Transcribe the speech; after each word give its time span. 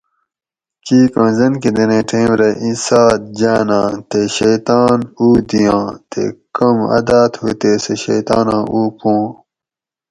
کیک 0.85 1.13
اوں 1.19 1.31
زنکدنیں 1.37 2.03
ٹیم 2.09 2.31
رہ 2.39 2.49
ای 2.61 2.71
سات 2.85 3.19
جاناۤ 3.39 3.89
تے 4.09 4.21
شیطان 4.37 4.97
اُو 5.19 5.27
دیاں 5.49 5.85
تے 6.09 6.23
کم 6.55 6.77
عادت 6.93 7.31
ہُو 7.41 7.49
تے 7.61 7.71
سہ 7.83 7.93
شیطاناں 8.03 8.63
اُو 8.73 8.81
پوآں 8.97 9.25